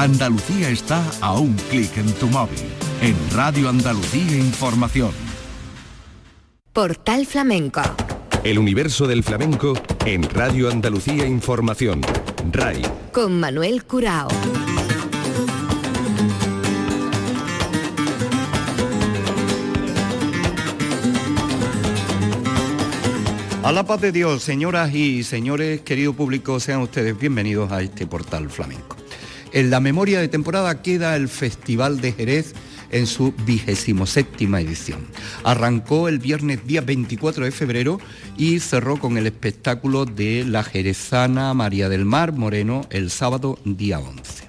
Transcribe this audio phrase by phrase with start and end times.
[0.00, 2.56] Andalucía está a un clic en tu móvil.
[3.02, 5.10] En Radio Andalucía Información.
[6.72, 7.82] Portal Flamenco.
[8.44, 9.72] El universo del flamenco
[10.06, 12.00] en Radio Andalucía Información.
[12.52, 12.82] RAI.
[13.10, 14.28] Con Manuel Curao.
[23.64, 28.06] A la paz de Dios, señoras y señores, querido público, sean ustedes bienvenidos a este
[28.06, 28.98] portal flamenco.
[29.52, 32.54] En la memoria de temporada queda el Festival de Jerez
[32.90, 35.06] en su vigésimo séptima edición.
[35.42, 38.00] Arrancó el viernes día 24 de febrero
[38.36, 43.98] y cerró con el espectáculo de la jerezana María del Mar Moreno el sábado día
[43.98, 44.48] 11.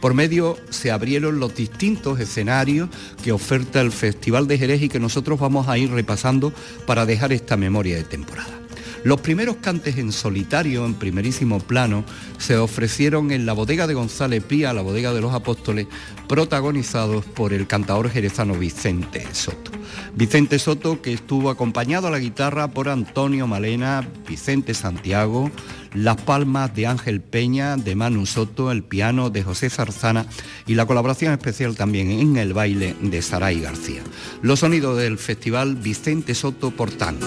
[0.00, 2.90] Por medio se abrieron los distintos escenarios
[3.22, 6.52] que oferta el Festival de Jerez y que nosotros vamos a ir repasando
[6.86, 8.63] para dejar esta memoria de temporada.
[9.04, 12.04] Los primeros cantes en solitario, en primerísimo plano,
[12.38, 15.86] se ofrecieron en la bodega de González Pía, la bodega de los apóstoles,
[16.26, 19.72] protagonizados por el cantador jerezano Vicente Soto.
[20.14, 25.50] Vicente Soto que estuvo acompañado a la guitarra por Antonio Malena, Vicente Santiago,
[25.92, 30.24] las palmas de Ángel Peña, de Manu Soto, el piano de José Zarzana
[30.66, 34.00] y la colaboración especial también en el baile de Saray García.
[34.40, 37.26] Los sonidos del festival Vicente Soto por tango.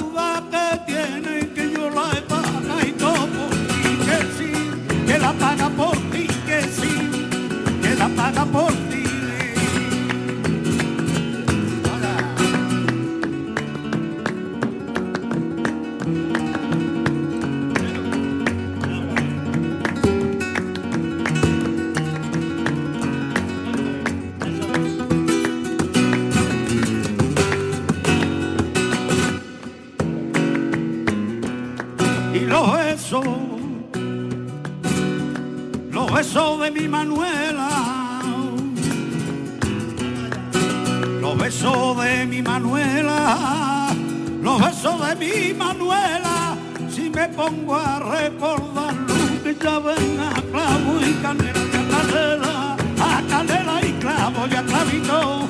[47.51, 49.13] pongo a recordarlo,
[49.43, 55.47] que ya ven a clavo y canela, a canela, a y clavo, y a clavito,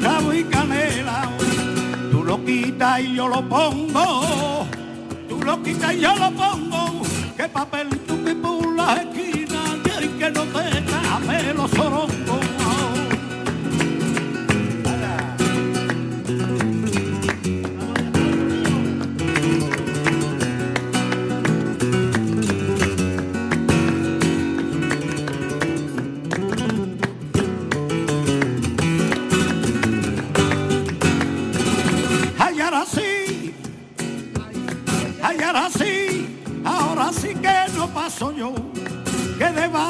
[0.00, 1.28] clavo y canela,
[2.10, 4.66] tú lo quitas y yo lo pongo
[5.28, 7.02] tú lo quitas y yo lo pongo,
[7.36, 9.60] que papel tú que por la esquina,
[10.00, 12.13] y que no te cabe los sorongos.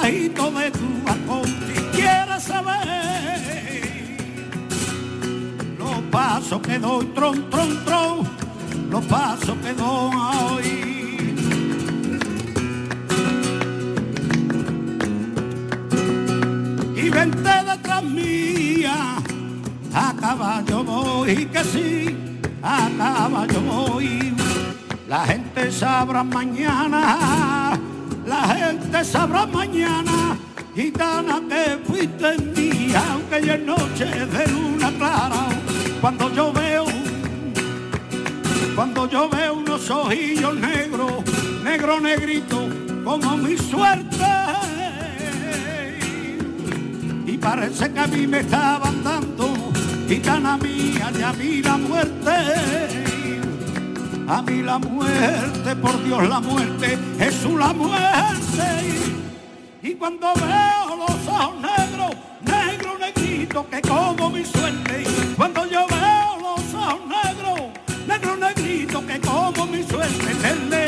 [0.04, 3.80] De tu balcón, si quieres saber
[5.78, 8.28] los pasos que doy, tron, tron, tron,
[8.90, 10.66] los pasos que doy.
[16.96, 19.16] Y vente detrás mía,
[19.94, 22.14] a caballo voy, que sí,
[22.62, 24.34] a caballo voy.
[25.08, 27.63] La gente sabrá mañana,
[28.34, 30.36] la gente sabrá mañana,
[30.74, 35.44] gitana que fuiste mía, aunque ya es noche de luna clara,
[36.00, 36.84] cuando yo veo,
[38.74, 41.12] cuando yo veo unos ojillos negros,
[41.62, 42.68] negro negrito,
[43.04, 44.32] como mi suerte,
[47.26, 49.46] y parece que a mí me estaban dando,
[50.08, 53.13] gitana mía, ya vi la muerte.
[54.26, 58.64] A mí la muerte, por Dios la muerte, Jesús la muerte.
[59.82, 65.04] Y cuando veo los ojos negros, negro, negrito, que como mi suerte.
[65.36, 67.60] Cuando yo veo los ojos negros,
[68.06, 70.83] negro, negrito, que como mi suerte.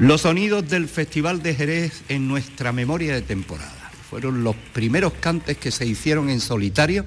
[0.00, 3.90] Los sonidos del Festival de Jerez en nuestra memoria de temporada.
[4.08, 7.04] Fueron los primeros cantes que se hicieron en solitario,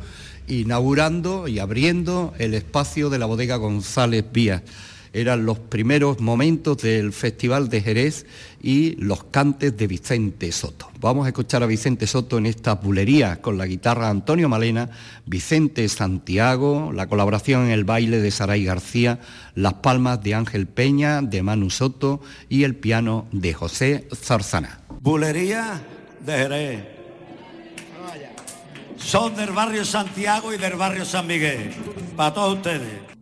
[0.47, 4.61] inaugurando y abriendo el espacio de la bodega González Vías.
[5.13, 8.25] Eran los primeros momentos del Festival de Jerez
[8.61, 10.89] y los cantes de Vicente Soto.
[10.99, 14.89] Vamos a escuchar a Vicente Soto en esta bulería con la guitarra Antonio Malena,
[15.27, 19.19] Vicente Santiago, la colaboración en el baile de Saray García,
[19.53, 24.81] las palmas de Ángel Peña, de Manu Soto y el piano de José Zarzana.
[24.99, 25.79] Bulería
[26.25, 26.93] de Jerez.
[28.97, 31.71] Son del barrio Santiago y del barrio San Miguel.
[32.15, 33.12] Para todos ustedes.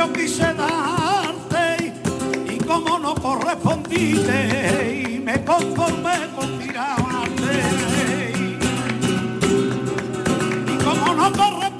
[0.00, 1.92] yo quise darte
[2.48, 8.32] y como no correspondiste me conformé con mirarte
[10.66, 11.79] y como no correspondiste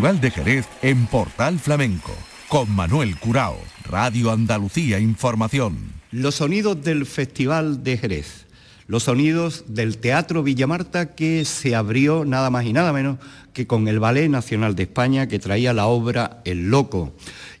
[0.00, 2.16] Festival de Jerez en Portal Flamenco.
[2.48, 3.58] Con Manuel Curao.
[3.84, 5.76] Radio Andalucía Información.
[6.10, 8.46] Los sonidos del Festival de Jerez,
[8.86, 13.18] los sonidos del Teatro Villamarta que se abrió nada más y nada menos
[13.52, 17.12] que con el Ballet Nacional de España que traía la obra El Loco,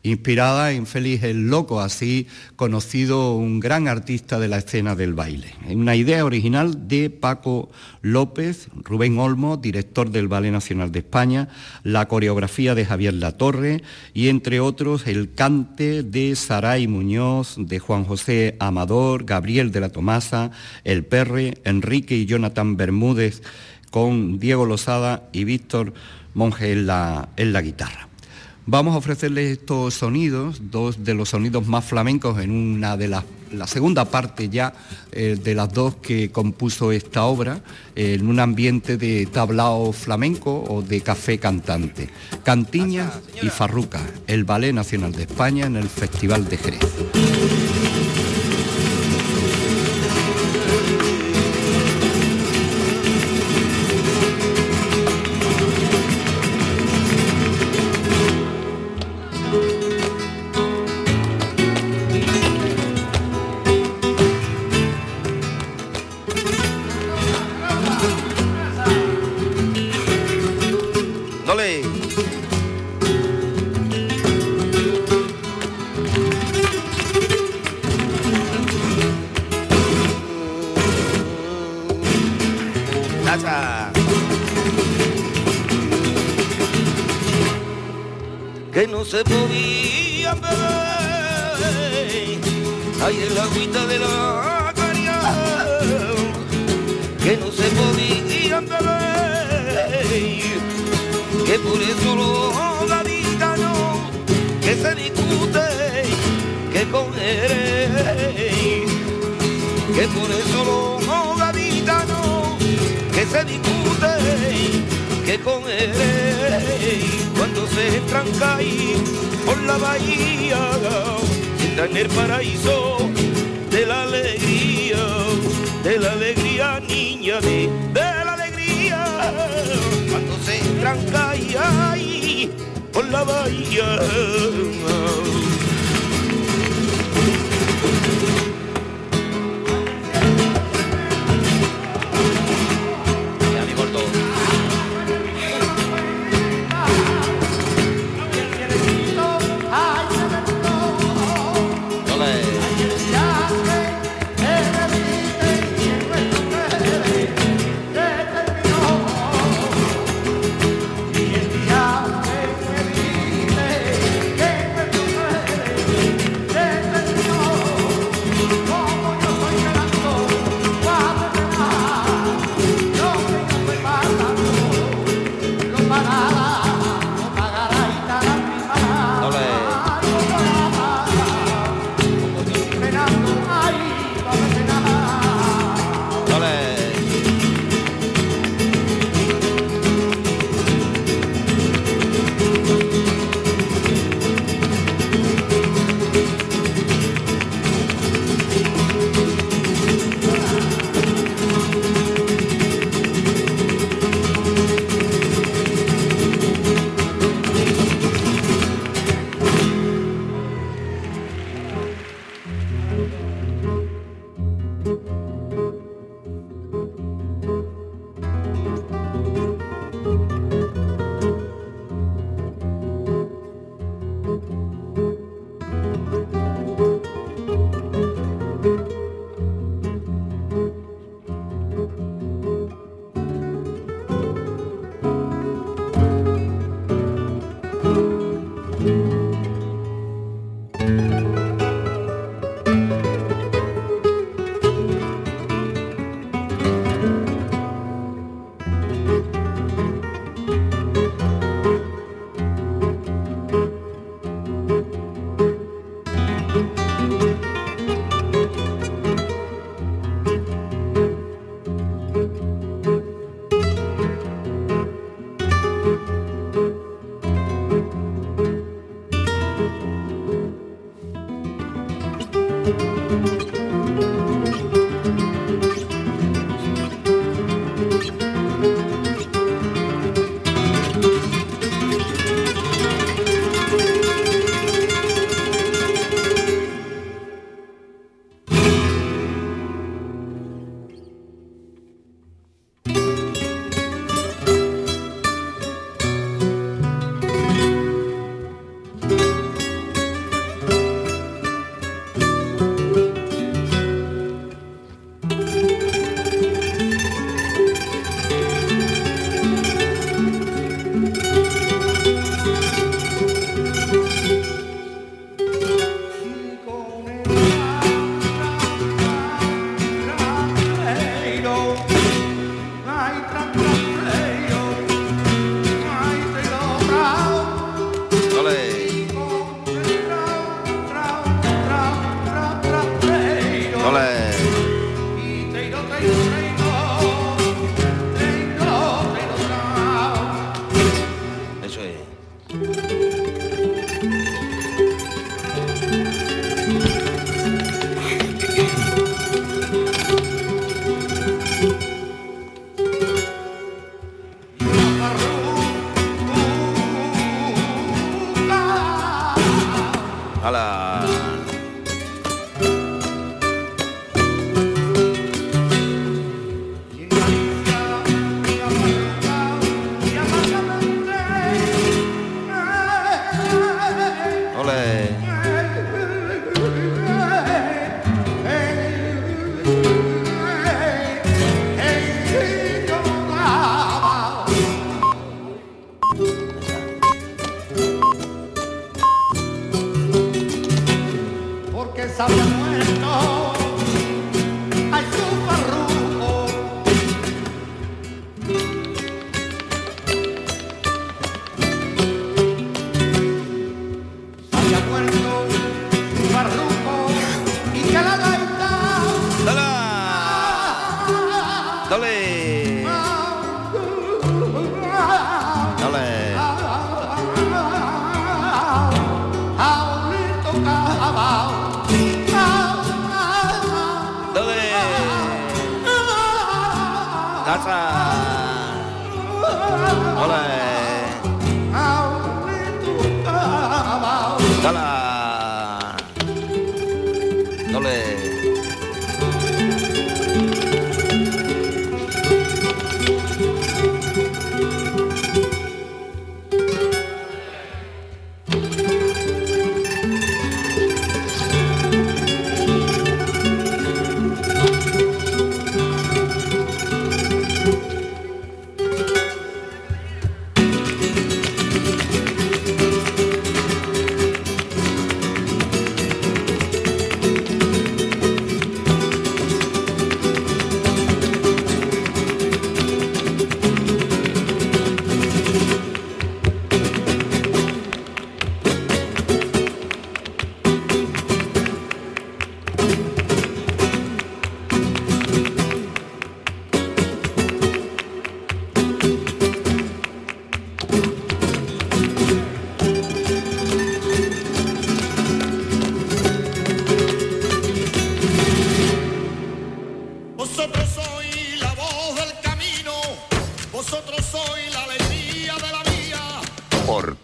[0.02, 5.54] inspirada en Félix el Loco, así conocido un gran artista de la escena del baile.
[5.68, 11.48] Una idea original de Paco López, Rubén Olmo, director del Ballet Nacional de España,
[11.84, 13.82] la coreografía de Javier Latorre
[14.14, 19.90] y entre otros el cante de Saray Muñoz, de Juan José Amador, Gabriel de la
[19.90, 20.50] Tomasa,
[20.84, 23.42] El Perre, Enrique y Jonathan Bermúdez
[23.90, 25.92] con Diego Losada y Víctor
[26.32, 28.09] Monge en la guitarra.
[28.66, 33.24] Vamos a ofrecerles estos sonidos, dos de los sonidos más flamencos en una de las
[33.52, 34.72] la segunda parte ya
[35.12, 37.60] eh, de las dos que compuso esta obra,
[37.96, 42.08] eh, en un ambiente de tablao flamenco o de café cantante.
[42.44, 46.80] Cantiñas y Farruca, el Ballet Nacional de España en el Festival de Jerez.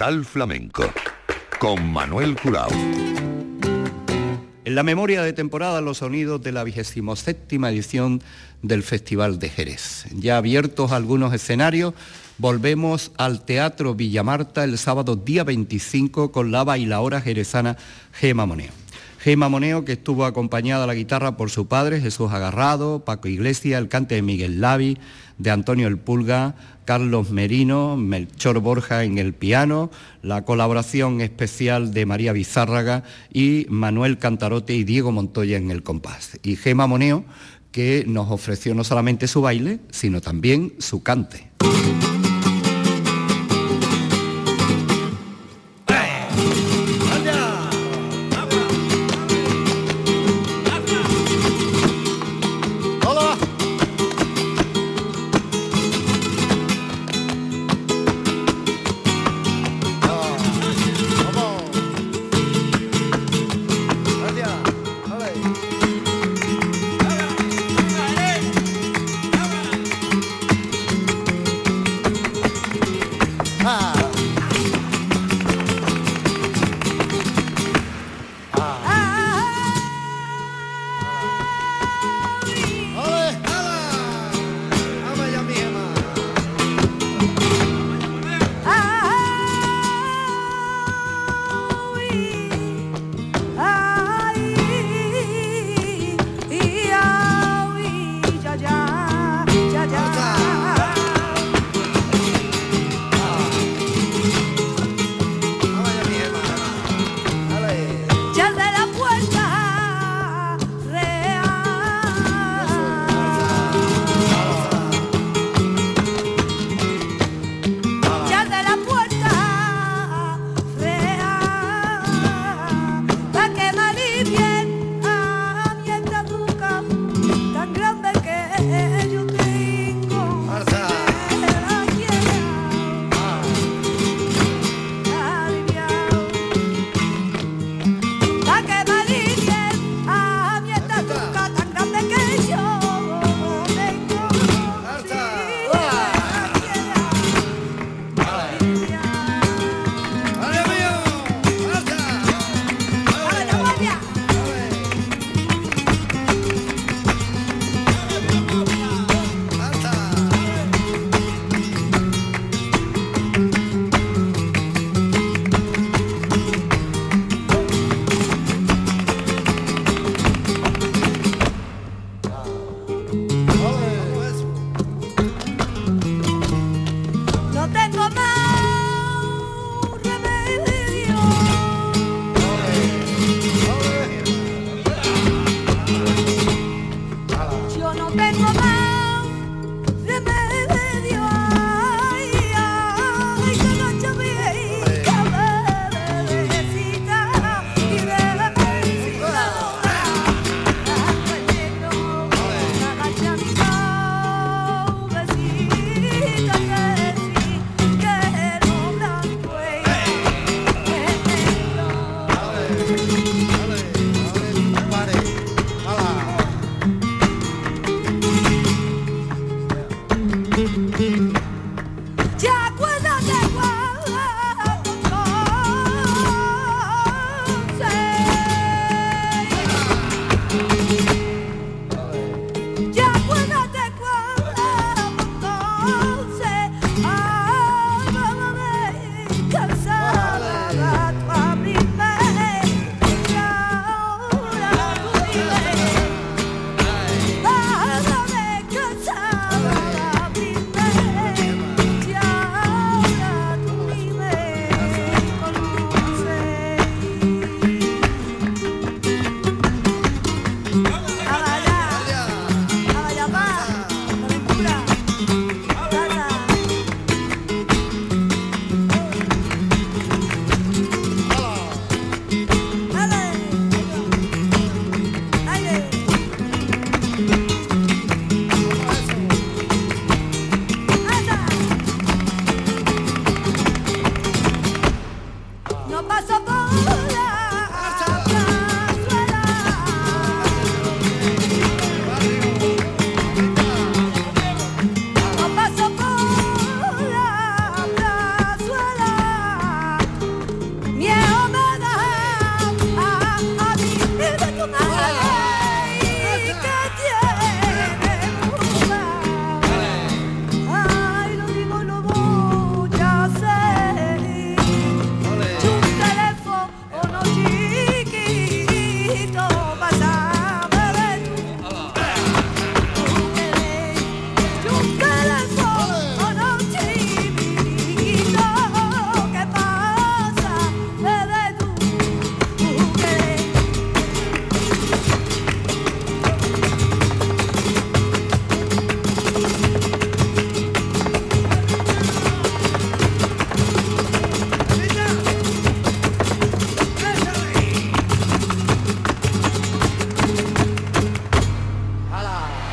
[0.06, 0.84] Flamenco
[1.58, 2.68] con Manuel Curao.
[4.64, 8.22] En la memoria de temporada los sonidos de la 27 edición
[8.62, 10.06] del Festival de Jerez.
[10.14, 11.92] Ya abiertos algunos escenarios,
[12.38, 17.76] volvemos al Teatro Villamarta el sábado día 25 con la bailaora jerezana
[18.12, 18.85] Gema Moneo.
[19.26, 23.82] Gema Moneo, que estuvo acompañada a la guitarra por su padre, Jesús Agarrado, Paco Iglesias,
[23.82, 24.98] el cante de Miguel Lavi,
[25.36, 29.90] de Antonio El Pulga, Carlos Merino, Melchor Borja en el piano,
[30.22, 36.38] la colaboración especial de María Bizárraga y Manuel Cantarote y Diego Montoya en el compás.
[36.44, 37.24] Y Gema Moneo,
[37.72, 41.50] que nos ofreció no solamente su baile, sino también su cante.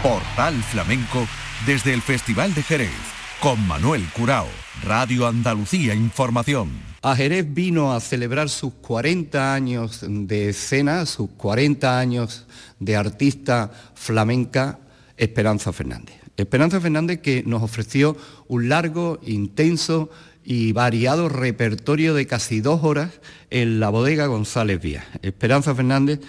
[0.04, 1.26] Portal Flamenco
[1.66, 2.92] desde el Festival de Jerez
[3.39, 4.50] con Manuel Curao,
[4.84, 6.72] Radio Andalucía Información.
[7.02, 12.46] A Jerez vino a celebrar sus 40 años de escena, sus 40 años
[12.82, 14.80] de artista flamenca
[15.16, 16.16] Esperanza Fernández.
[16.36, 18.18] Esperanza Fernández que nos ofreció
[18.50, 20.10] un largo, intenso
[20.44, 23.12] y variado repertorio de casi dos horas
[23.50, 25.06] en la bodega González Vías.
[25.22, 26.20] Esperanza Fernández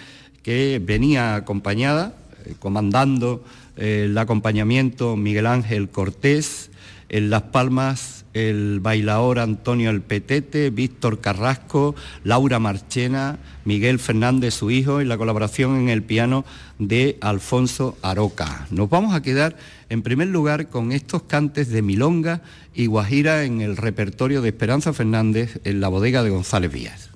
[0.43, 3.43] que venía acompañada, eh, comandando
[3.77, 6.71] el acompañamiento Miguel Ángel Cortés,
[7.09, 14.69] en Las Palmas el bailador Antonio El Petete, Víctor Carrasco, Laura Marchena, Miguel Fernández, su
[14.71, 16.43] hijo, y la colaboración en el piano
[16.77, 18.67] de Alfonso Aroca.
[18.71, 19.55] Nos vamos a quedar
[19.87, 22.41] en primer lugar con estos cantes de Milonga
[22.73, 27.09] y Guajira en el repertorio de Esperanza Fernández en la bodega de González Vías.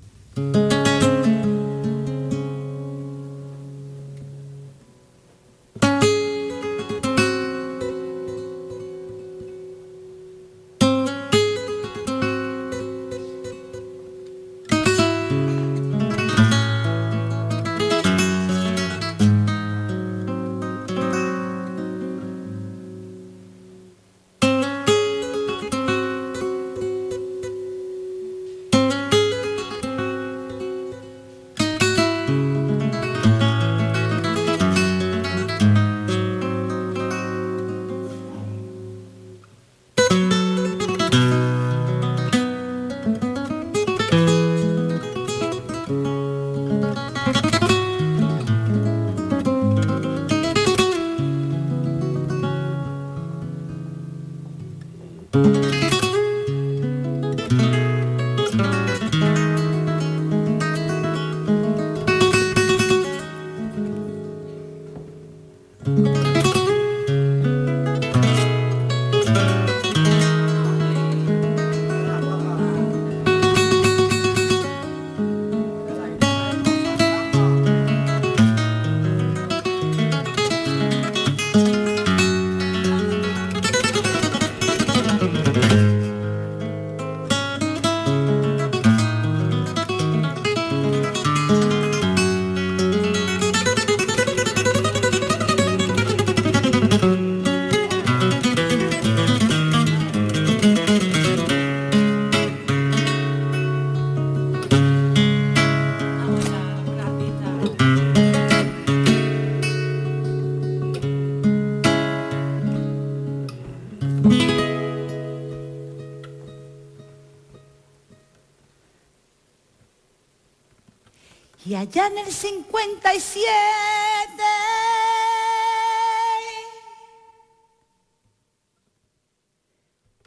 [121.90, 123.52] Allá en el 57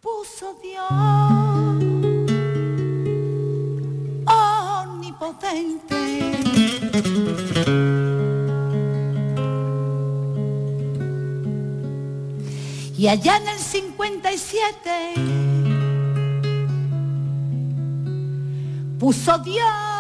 [0.01, 0.91] puso Dios
[4.27, 5.95] omnipotente.
[12.99, 15.15] Y allá en el 57
[18.99, 19.92] puso Dios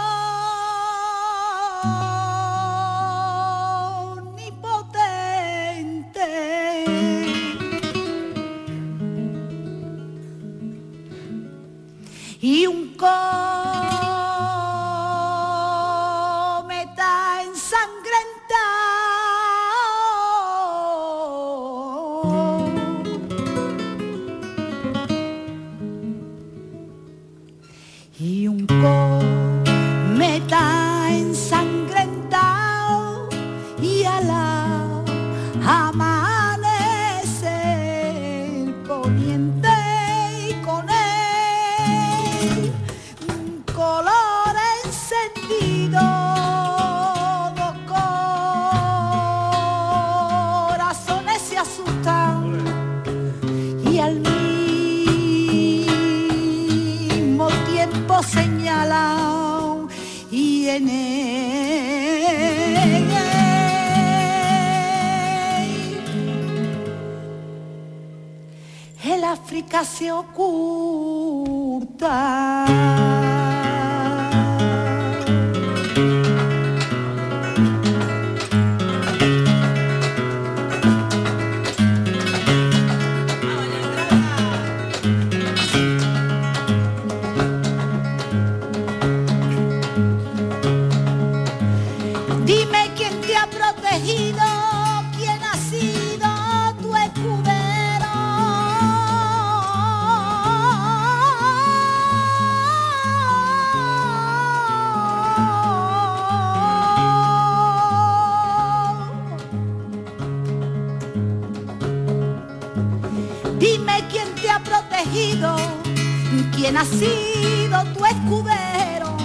[116.62, 119.16] ¿Quién ha sido tu escudero?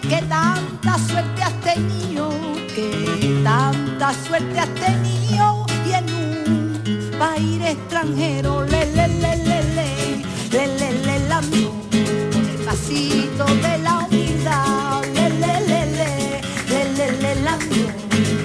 [0.00, 2.30] Que tanta suerte has tenido,
[2.74, 10.24] que tanta suerte has tenido y en un país extranjero, le le le le le,
[10.50, 11.40] le le le la
[12.32, 16.40] con el pasito de la humildad, le le le le,
[16.70, 17.58] le le le la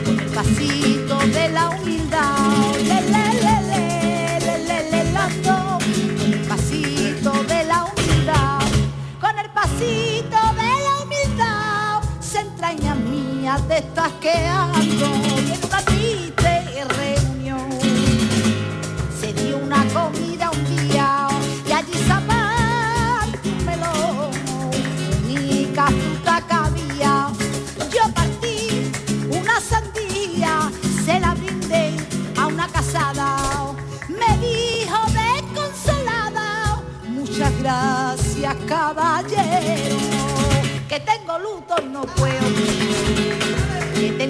[0.04, 2.41] con el pasito de la humildad,
[12.62, 14.32] entraña mía de estas que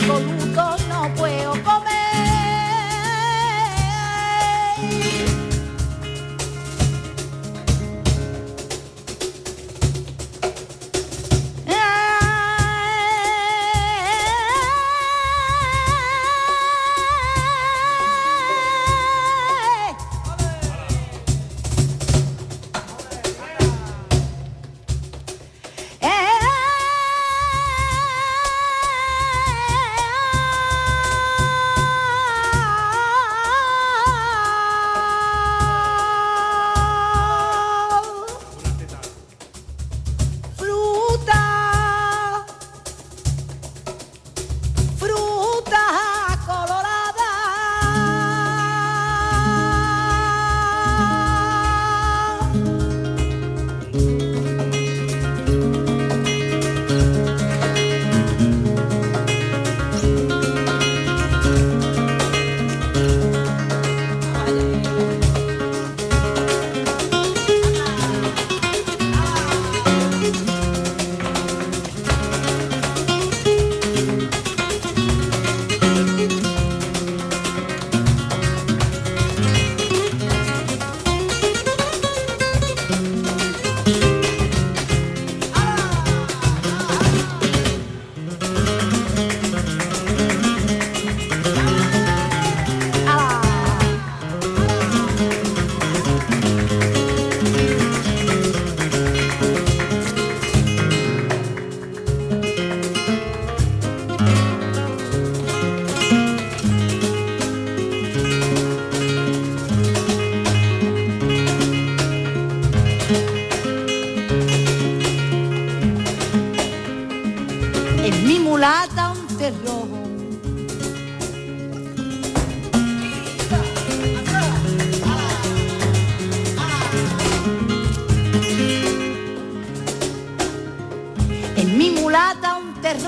[0.02, 0.61] que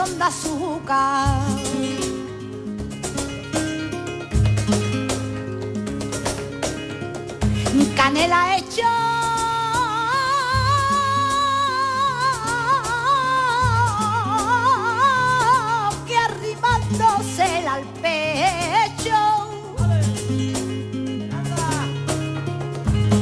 [0.03, 1.41] terrón de azúcar.
[7.95, 8.81] Canela hecho
[17.67, 19.17] al pecho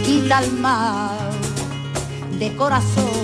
[0.03, 1.31] quita el mal
[2.39, 3.20] de corazones.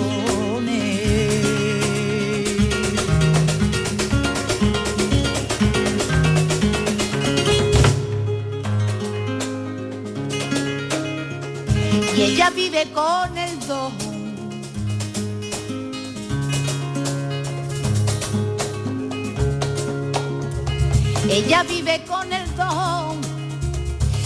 [12.18, 13.92] Y ella vive con el don.
[21.30, 23.20] Ella vive con el don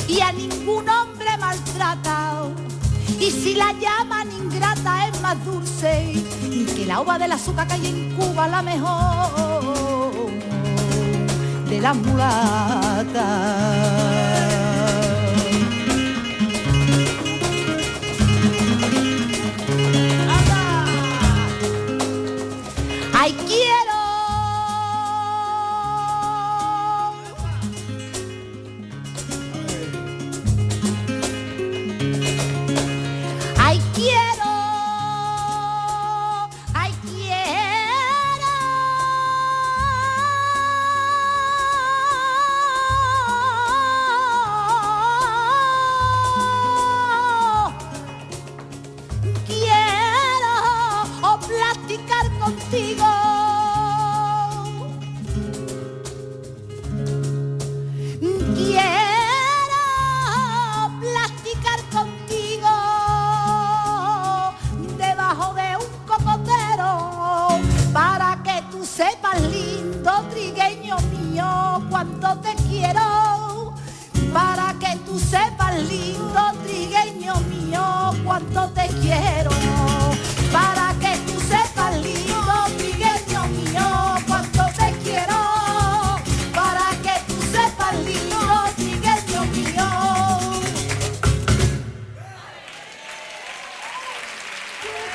[0.08, 2.44] y a ningún hombre maltrata.
[3.20, 6.14] Y si la llaman ingrata es más dulce
[6.74, 10.30] que la uva del azúcar que hay en Cuba, la mejor
[11.68, 13.12] de las mulatas.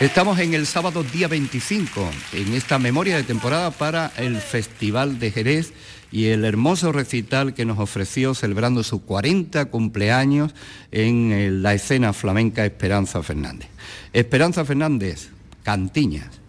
[0.08, 5.32] Estamos en el sábado día 25, en esta memoria de temporada para el Festival de
[5.32, 5.74] Jerez
[6.14, 10.55] y el hermoso recital que nos ofreció celebrando su 40 cumpleaños
[10.93, 13.68] en eh, la escena flamenca Esperanza Fernández.
[14.14, 15.28] Esperanza Fernández,
[15.64, 16.39] Cantiñas.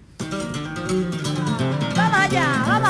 [1.96, 2.87] ¡Vamos allá, vamos!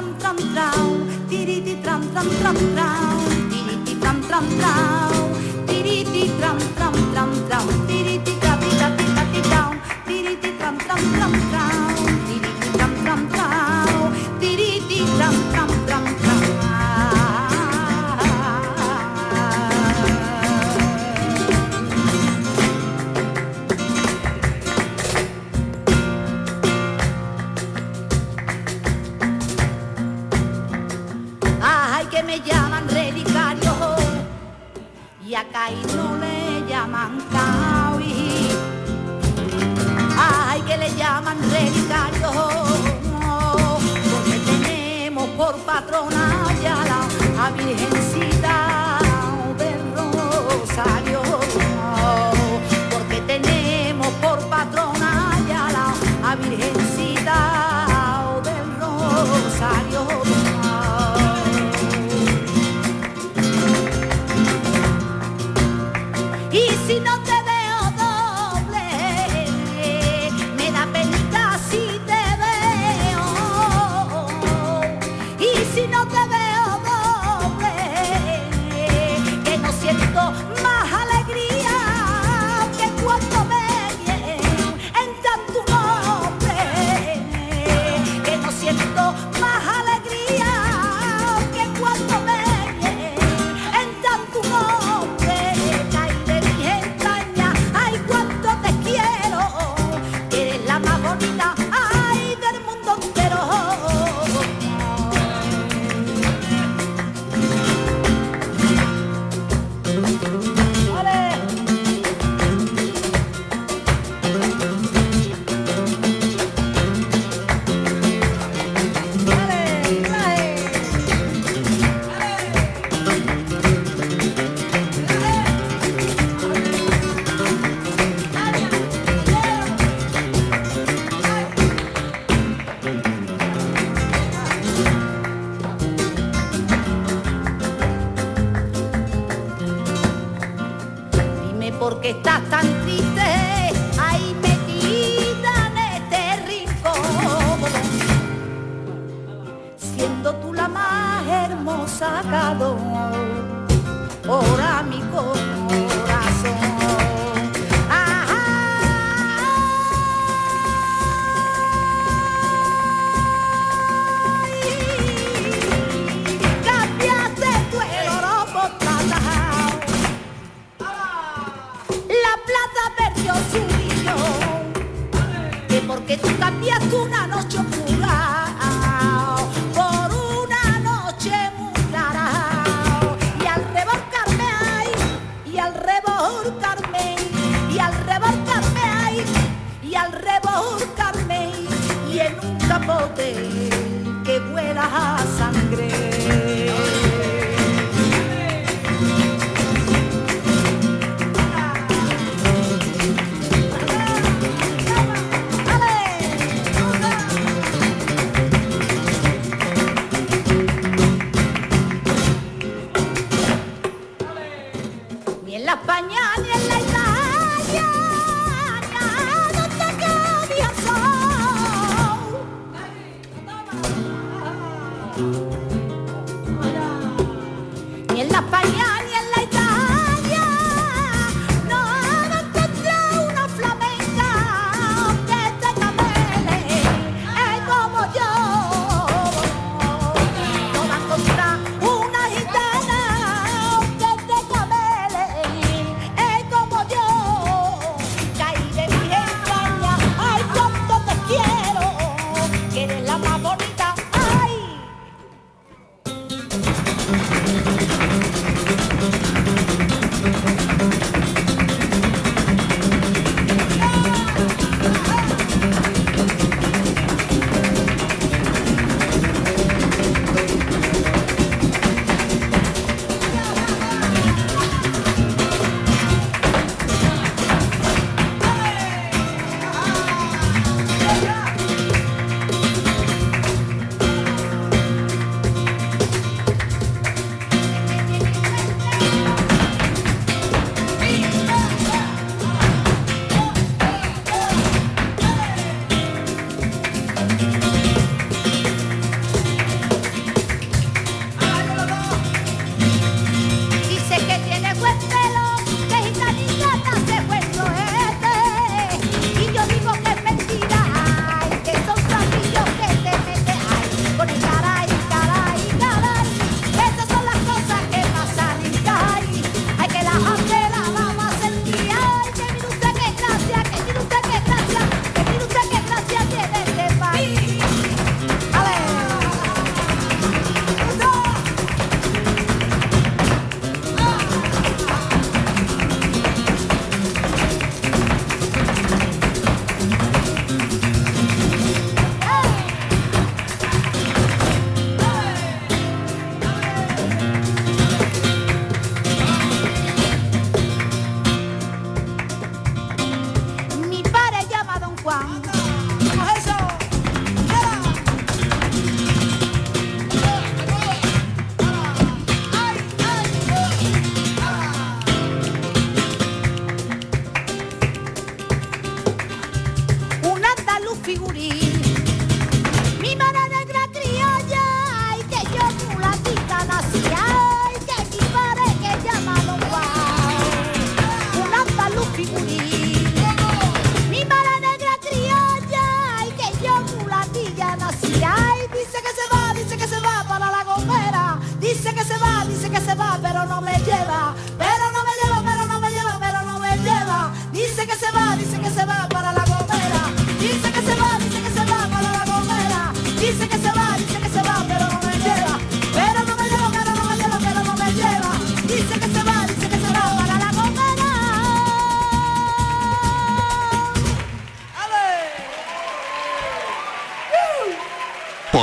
[0.00, 2.99] tram tram tram, tram, tram tram tram.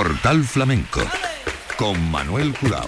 [0.08, 1.02] Portal Flamenco
[1.78, 2.88] con Manuel Curao.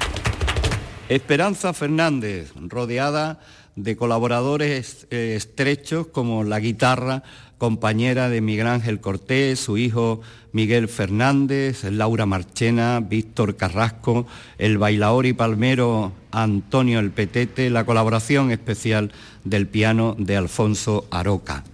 [1.10, 3.42] Esperanza Fernández, rodeada
[3.76, 7.24] de colaboradores eh, estrechos como la guitarra,
[7.58, 10.22] compañera de Miguel Ángel Cortés, su hijo
[10.54, 14.26] Miguel Fernández, Laura Marchena, Víctor Carrasco,
[14.58, 19.12] el bailaor y palmero Antonio El Petete, la colaboración especial
[19.44, 21.66] del piano de Alfonso Aroca.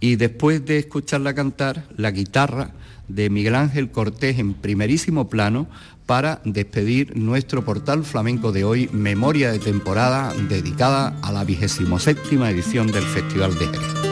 [0.00, 2.72] Y después de escucharla cantar, la guitarra
[3.14, 5.66] de Miguel Ángel Cortés en primerísimo plano
[6.06, 12.88] para despedir nuestro portal flamenco de hoy, memoria de temporada dedicada a la 27 edición
[12.88, 14.11] del Festival de Jerez.